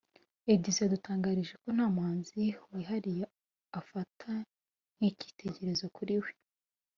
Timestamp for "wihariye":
2.73-3.23